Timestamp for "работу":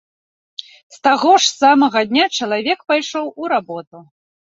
3.59-4.07